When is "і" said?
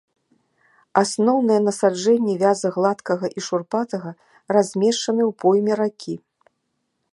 3.41-3.45